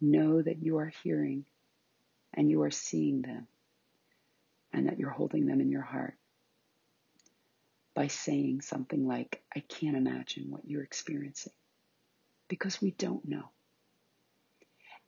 know 0.00 0.40
that 0.40 0.62
you 0.62 0.78
are 0.78 0.92
hearing 1.02 1.44
and 2.32 2.48
you 2.48 2.62
are 2.62 2.70
seeing 2.70 3.22
them 3.22 3.48
and 4.72 4.88
that 4.88 4.98
you're 5.00 5.10
holding 5.10 5.46
them 5.46 5.60
in 5.60 5.70
your 5.70 5.82
heart 5.82 6.16
by 7.94 8.08
saying 8.08 8.60
something 8.60 9.06
like, 9.06 9.42
I 9.54 9.60
can't 9.60 9.96
imagine 9.96 10.50
what 10.50 10.66
you're 10.66 10.82
experiencing. 10.82 11.52
Because 12.48 12.80
we 12.80 12.90
don't 12.90 13.24
know. 13.26 13.50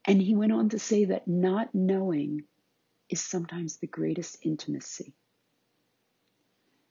And 0.07 0.22
he 0.22 0.37
went 0.37 0.53
on 0.53 0.68
to 0.70 0.79
say 0.79 1.07
that 1.07 1.27
not 1.27 1.75
knowing 1.75 2.44
is 3.11 3.20
sometimes 3.20 3.77
the 3.77 3.87
greatest 3.87 4.38
intimacy. 4.42 5.14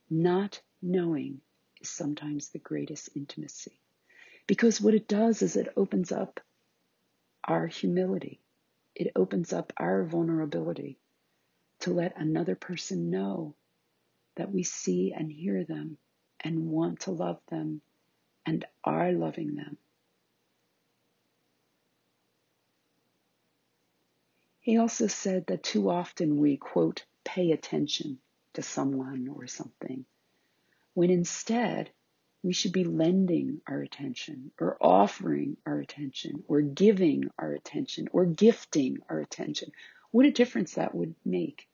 Not 0.10 0.62
knowing 0.81 1.41
is 1.81 1.89
sometimes 1.89 2.49
the 2.49 2.60
greatest 2.60 3.10
intimacy. 3.15 3.79
Because 4.47 4.81
what 4.81 4.93
it 4.93 5.08
does 5.08 5.41
is 5.41 5.55
it 5.55 5.73
opens 5.75 6.12
up 6.12 6.39
our 7.47 7.67
humility. 7.67 8.41
It 8.93 9.12
opens 9.15 9.53
up 9.53 9.73
our 9.77 10.03
vulnerability 10.03 10.99
to 11.81 11.93
let 11.93 12.19
another 12.19 12.55
person 12.55 13.10
know 13.10 13.55
that 14.35 14.51
we 14.51 14.63
see 14.63 15.13
and 15.15 15.31
hear 15.31 15.63
them 15.63 15.97
and 16.41 16.69
want 16.69 17.01
to 17.01 17.11
love 17.11 17.39
them 17.49 17.81
and 18.45 18.65
are 18.83 19.11
loving 19.11 19.55
them. 19.55 19.77
He 24.59 24.77
also 24.77 25.07
said 25.07 25.45
that 25.47 25.63
too 25.63 25.89
often 25.89 26.37
we, 26.37 26.57
quote, 26.57 27.05
pay 27.23 27.51
attention 27.51 28.19
to 28.53 28.61
someone 28.61 29.27
or 29.27 29.45
something, 29.47 30.05
when 30.93 31.11
instead 31.11 31.91
we 32.41 32.53
should 32.53 32.71
be 32.71 32.83
lending 32.83 33.61
our 33.67 33.81
attention 33.81 34.51
or 34.59 34.77
offering 34.79 35.57
our 35.65 35.79
attention 35.79 36.43
or 36.47 36.61
giving 36.61 37.29
our 37.37 37.53
attention 37.53 38.07
or 38.11 38.25
gifting 38.25 38.97
our 39.09 39.19
attention. 39.19 39.71
What 40.11 40.25
a 40.25 40.31
difference 40.31 40.75
that 40.75 40.95
would 40.95 41.15
make. 41.25 41.67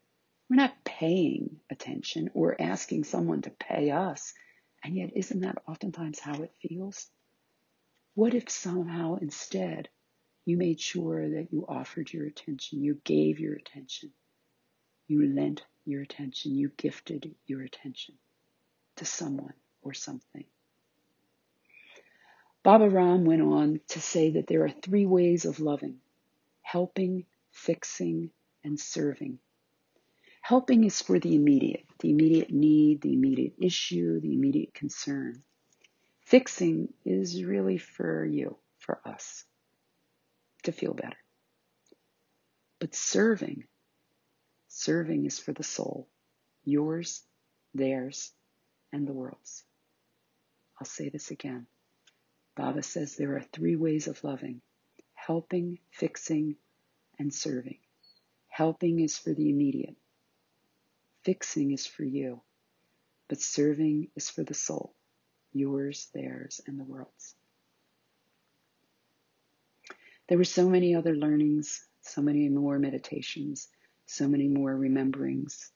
We're 0.52 0.58
not 0.58 0.84
paying 0.84 1.62
attention 1.70 2.30
or 2.34 2.62
asking 2.62 3.06
someone 3.06 3.42
to 3.44 3.52
pay 3.52 3.90
us. 3.90 4.34
And 4.84 4.98
yet, 4.98 5.12
isn't 5.16 5.40
that 5.40 5.64
oftentimes 5.66 6.20
how 6.20 6.42
it 6.42 6.52
feels? 6.62 7.10
What 8.16 8.34
if 8.34 8.50
somehow 8.50 9.16
instead 9.22 9.88
you 10.44 10.58
made 10.58 10.82
sure 10.82 11.30
that 11.30 11.54
you 11.54 11.66
offered 11.70 12.12
your 12.12 12.26
attention, 12.26 12.84
you 12.84 13.00
gave 13.06 13.40
your 13.40 13.54
attention, 13.56 14.12
you 15.08 15.34
lent 15.34 15.64
your 15.86 16.02
attention, 16.02 16.54
you 16.54 16.70
gifted 16.76 17.34
your 17.48 17.62
attention 17.62 18.16
to 18.98 19.06
someone 19.06 19.54
or 19.82 19.94
something? 19.94 20.44
Baba 22.62 22.90
Ram 22.90 23.24
went 23.24 23.42
on 23.42 23.80
to 23.88 24.02
say 24.02 24.32
that 24.32 24.48
there 24.48 24.66
are 24.66 24.70
three 24.70 25.06
ways 25.06 25.46
of 25.46 25.62
loving 25.62 26.02
helping, 26.62 27.26
fixing, 27.54 28.32
and 28.66 28.78
serving. 28.78 29.40
Helping 30.42 30.84
is 30.84 31.02
for 31.02 31.20
the 31.20 31.36
immediate, 31.36 31.86
the 32.00 32.10
immediate 32.10 32.52
need, 32.52 33.02
the 33.02 33.14
immediate 33.14 33.54
issue, 33.58 34.20
the 34.20 34.34
immediate 34.34 34.74
concern. 34.74 35.42
Fixing 36.22 36.94
is 37.06 37.44
really 37.44 37.78
for 37.78 38.26
you, 38.26 38.58
for 38.78 39.00
us, 39.06 39.46
to 40.64 40.72
feel 40.72 40.94
better. 40.94 41.18
But 42.80 42.96
serving, 42.96 43.66
serving 44.68 45.26
is 45.26 45.40
for 45.40 45.54
the 45.54 45.64
soul, 45.64 46.08
yours, 46.66 47.24
theirs, 47.74 48.32
and 48.92 49.08
the 49.08 49.14
world's. 49.14 49.64
I'll 50.80 50.88
say 50.88 51.10
this 51.10 51.32
again. 51.32 51.68
Baba 52.56 52.82
says 52.82 53.16
there 53.16 53.36
are 53.36 53.46
three 53.54 53.76
ways 53.76 54.08
of 54.08 54.24
loving 54.24 54.62
helping, 55.14 55.78
fixing, 55.92 56.56
and 57.20 57.32
serving. 57.32 57.78
Helping 58.48 59.00
is 59.00 59.18
for 59.18 59.34
the 59.34 59.50
immediate, 59.50 59.96
Fixing 61.24 61.72
is 61.72 61.86
for 61.86 62.04
you, 62.04 62.42
but 63.28 63.40
serving 63.40 64.10
is 64.16 64.30
for 64.30 64.44
the 64.44 64.54
soul, 64.54 64.96
yours, 65.54 66.10
theirs, 66.14 66.62
and 66.66 66.80
the 66.80 66.84
world's. 66.84 67.36
There 70.28 70.38
were 70.38 70.44
so 70.44 70.70
many 70.70 70.96
other 70.96 71.16
learnings, 71.16 71.86
so 72.02 72.22
many 72.22 72.50
more 72.50 72.80
meditations, 72.80 73.68
so 74.06 74.28
many 74.28 74.48
more 74.48 74.76
rememberings, 74.76 75.70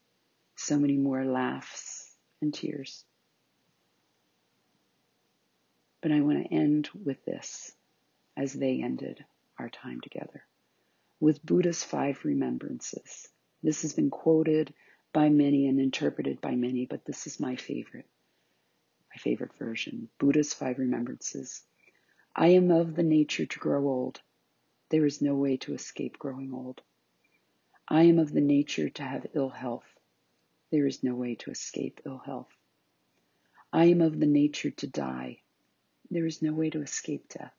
so 0.56 0.80
many 0.80 0.98
more 0.98 1.26
laughs 1.26 2.12
and 2.42 2.54
tears. 2.54 3.04
But 6.02 6.12
I 6.12 6.22
want 6.22 6.44
to 6.44 6.54
end 6.54 6.90
with 7.04 7.24
this 7.26 7.72
as 8.38 8.54
they 8.54 8.82
ended 8.82 9.24
our 9.60 9.70
time 9.70 10.02
together 10.02 10.44
with 11.20 11.46
Buddha's 11.46 11.84
five 11.84 12.24
remembrances. 12.24 13.28
This 13.64 13.82
has 13.84 13.94
been 13.94 14.10
quoted 14.10 14.74
by 15.16 15.30
many 15.30 15.68
and 15.68 15.80
interpreted 15.80 16.42
by 16.42 16.56
many, 16.56 16.86
but 16.86 17.06
this 17.06 17.26
is 17.26 17.40
my 17.40 17.56
favorite. 17.56 18.06
My 19.10 19.16
favorite 19.18 19.54
version 19.58 20.10
Buddha's 20.20 20.54
Five 20.54 20.78
Remembrances. 20.78 21.64
I 22.36 22.48
am 22.48 22.70
of 22.70 22.96
the 22.96 23.04
nature 23.04 23.46
to 23.46 23.60
grow 23.60 23.88
old. 23.88 24.20
There 24.90 25.06
is 25.06 25.22
no 25.22 25.34
way 25.34 25.56
to 25.56 25.74
escape 25.74 26.20
growing 26.20 26.54
old. 26.54 26.82
I 27.88 28.04
am 28.04 28.20
of 28.20 28.34
the 28.34 28.42
nature 28.42 28.90
to 28.90 29.04
have 29.04 29.26
ill 29.34 29.48
health. 29.48 29.88
There 30.70 30.86
is 30.86 31.02
no 31.02 31.16
way 31.16 31.36
to 31.36 31.52
escape 31.52 32.02
ill 32.06 32.18
health. 32.18 32.52
I 33.72 33.86
am 33.86 34.02
of 34.02 34.20
the 34.20 34.26
nature 34.26 34.72
to 34.72 34.88
die. 34.88 35.40
There 36.12 36.26
is 36.26 36.42
no 36.42 36.52
way 36.52 36.72
to 36.72 36.82
escape 36.82 37.30
death. 37.30 37.56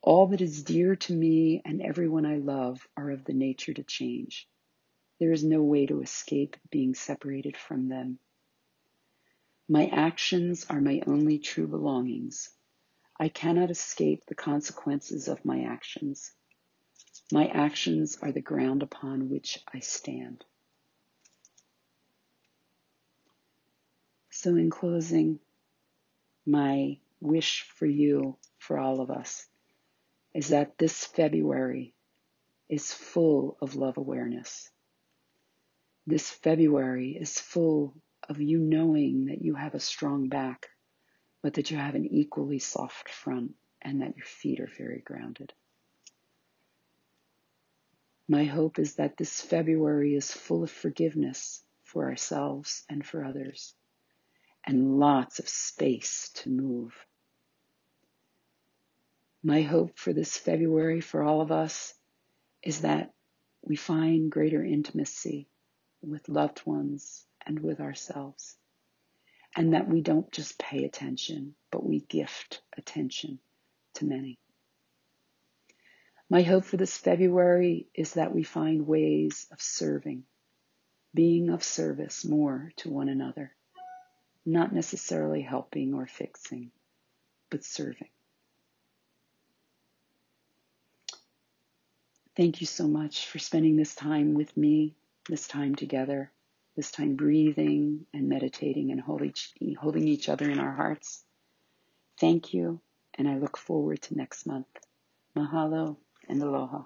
All 0.00 0.28
that 0.28 0.40
is 0.40 0.62
dear 0.62 0.94
to 0.94 1.12
me 1.12 1.60
and 1.64 1.82
everyone 1.82 2.24
I 2.24 2.36
love 2.36 2.86
are 2.96 3.10
of 3.10 3.24
the 3.24 3.34
nature 3.34 3.74
to 3.74 3.82
change. 3.82 4.48
There 5.18 5.32
is 5.32 5.44
no 5.44 5.62
way 5.62 5.86
to 5.86 6.02
escape 6.02 6.56
being 6.70 6.94
separated 6.94 7.56
from 7.56 7.88
them. 7.88 8.18
My 9.68 9.86
actions 9.86 10.66
are 10.68 10.80
my 10.80 11.02
only 11.06 11.38
true 11.38 11.66
belongings. 11.66 12.50
I 13.18 13.28
cannot 13.28 13.70
escape 13.70 14.26
the 14.26 14.34
consequences 14.34 15.26
of 15.26 15.44
my 15.44 15.62
actions. 15.62 16.32
My 17.32 17.46
actions 17.46 18.18
are 18.20 18.30
the 18.30 18.42
ground 18.42 18.82
upon 18.82 19.30
which 19.30 19.58
I 19.72 19.80
stand. 19.80 20.44
So, 24.30 24.54
in 24.54 24.68
closing, 24.68 25.40
my 26.44 26.98
wish 27.20 27.62
for 27.62 27.86
you, 27.86 28.36
for 28.58 28.78
all 28.78 29.00
of 29.00 29.10
us, 29.10 29.46
is 30.34 30.48
that 30.48 30.76
this 30.76 31.06
February 31.06 31.94
is 32.68 32.92
full 32.92 33.56
of 33.62 33.74
love 33.76 33.96
awareness. 33.96 34.70
This 36.06 36.30
February 36.30 37.16
is 37.20 37.40
full 37.40 37.94
of 38.28 38.40
you 38.40 38.58
knowing 38.58 39.26
that 39.26 39.42
you 39.42 39.54
have 39.54 39.74
a 39.74 39.80
strong 39.80 40.28
back 40.28 40.68
but 41.42 41.54
that 41.54 41.70
you 41.70 41.76
have 41.76 41.94
an 41.94 42.06
equally 42.06 42.58
soft 42.58 43.08
front 43.08 43.54
and 43.80 44.02
that 44.02 44.16
your 44.16 44.26
feet 44.26 44.58
are 44.58 44.70
very 44.78 45.00
grounded. 45.00 45.52
My 48.28 48.44
hope 48.44 48.78
is 48.80 48.96
that 48.96 49.16
this 49.16 49.40
February 49.40 50.16
is 50.16 50.32
full 50.32 50.64
of 50.64 50.70
forgiveness 50.70 51.62
for 51.84 52.06
ourselves 52.10 52.84
and 52.88 53.06
for 53.06 53.24
others, 53.24 53.74
and 54.66 54.98
lots 54.98 55.38
of 55.38 55.48
space 55.48 56.30
to 56.34 56.50
move. 56.50 56.92
My 59.42 59.62
hope 59.62 59.96
for 59.98 60.12
this 60.12 60.36
February 60.36 61.00
for 61.00 61.22
all 61.22 61.40
of 61.40 61.52
us 61.52 61.94
is 62.62 62.80
that 62.80 63.12
we 63.62 63.76
find 63.76 64.32
greater 64.32 64.64
intimacy 64.64 65.48
with 66.06 66.28
loved 66.28 66.64
ones 66.64 67.24
and 67.44 67.58
with 67.60 67.80
ourselves 67.80 68.56
and 69.56 69.72
that 69.72 69.88
we 69.88 70.02
don't 70.02 70.30
just 70.30 70.58
pay 70.58 70.84
attention, 70.84 71.54
but 71.70 71.84
we 71.84 72.00
gift 72.00 72.60
attention 72.76 73.38
to 73.94 74.04
many. 74.04 74.38
My 76.28 76.42
hope 76.42 76.64
for 76.64 76.76
this 76.76 76.98
February 76.98 77.86
is 77.94 78.14
that 78.14 78.34
we 78.34 78.42
find 78.42 78.86
ways 78.86 79.46
of 79.50 79.62
serving, 79.62 80.24
being 81.14 81.48
of 81.48 81.64
service 81.64 82.24
more 82.24 82.72
to 82.76 82.90
one 82.90 83.08
another, 83.08 83.52
not 84.44 84.74
necessarily 84.74 85.40
helping 85.40 85.94
or 85.94 86.06
fixing, 86.06 86.70
but 87.48 87.64
serving. 87.64 88.08
Thank 92.36 92.60
you 92.60 92.66
so 92.66 92.86
much 92.86 93.26
for 93.26 93.38
spending 93.38 93.76
this 93.76 93.94
time 93.94 94.34
with 94.34 94.54
me, 94.54 94.94
this 95.28 95.48
time 95.48 95.74
together 95.74 96.32
this 96.76 96.90
time 96.90 97.16
breathing 97.16 98.04
and 98.12 98.28
meditating 98.28 98.92
and 98.92 99.00
holding, 99.00 100.06
each 100.06 100.28
other 100.28 100.50
in 100.50 100.58
our 100.58 100.72
hearts. 100.72 101.24
Thank 102.20 102.52
you, 102.52 102.80
and 103.16 103.26
I 103.26 103.38
look 103.38 103.56
forward 103.56 104.02
to 104.02 104.16
next 104.16 104.46
month. 104.46 104.66
Mahalo 105.34 105.96
and 106.28 106.42
aloha. 106.42 106.82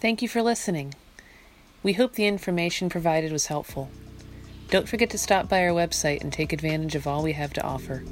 Thank 0.00 0.22
you 0.22 0.28
for 0.28 0.42
listening. 0.42 0.94
We 1.82 1.94
hope 1.94 2.12
the 2.12 2.26
information 2.26 2.88
provided 2.88 3.32
was 3.32 3.46
helpful. 3.46 3.90
Don't 4.70 4.86
forget 4.86 5.08
to 5.10 5.18
stop 5.18 5.48
by 5.48 5.66
our 5.66 5.72
website 5.72 6.20
and 6.20 6.30
take 6.30 6.52
advantage 6.52 6.94
of 6.94 7.06
all 7.06 7.22
we 7.22 7.32
have 7.32 7.54
to 7.54 7.64
offer. 7.64 8.02